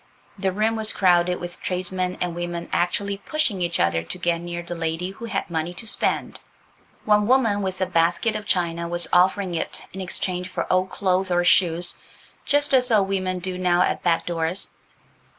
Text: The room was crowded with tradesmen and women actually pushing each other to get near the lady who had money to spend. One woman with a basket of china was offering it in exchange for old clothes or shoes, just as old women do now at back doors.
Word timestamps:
The 0.35 0.51
room 0.51 0.75
was 0.75 0.91
crowded 0.93 1.39
with 1.39 1.61
tradesmen 1.61 2.17
and 2.19 2.33
women 2.33 2.69
actually 2.73 3.17
pushing 3.17 3.61
each 3.61 3.79
other 3.79 4.01
to 4.01 4.17
get 4.17 4.39
near 4.41 4.63
the 4.63 4.73
lady 4.73 5.11
who 5.11 5.25
had 5.25 5.47
money 5.47 5.75
to 5.75 5.85
spend. 5.85 6.39
One 7.05 7.27
woman 7.27 7.61
with 7.61 7.79
a 7.81 7.85
basket 7.85 8.35
of 8.35 8.47
china 8.47 8.87
was 8.87 9.07
offering 9.13 9.53
it 9.53 9.83
in 9.93 10.01
exchange 10.01 10.49
for 10.49 10.65
old 10.73 10.89
clothes 10.89 11.29
or 11.29 11.43
shoes, 11.45 11.97
just 12.45 12.73
as 12.73 12.89
old 12.89 13.09
women 13.09 13.37
do 13.37 13.59
now 13.59 13.83
at 13.83 14.01
back 14.01 14.25
doors. 14.25 14.71